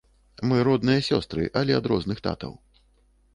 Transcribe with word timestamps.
Мы 0.51 0.61
родныя 0.67 1.03
сёстры, 1.09 1.43
але 1.61 1.77
ад 1.81 1.85
розных 1.93 2.17
татаў. 2.29 2.57